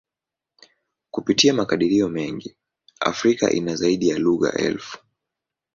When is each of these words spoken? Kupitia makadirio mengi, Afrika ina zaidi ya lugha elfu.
Kupitia 1.11 1.53
makadirio 1.53 2.09
mengi, 2.09 2.55
Afrika 2.99 3.51
ina 3.51 3.75
zaidi 3.75 4.07
ya 4.09 4.17
lugha 4.19 4.53
elfu. 4.53 4.97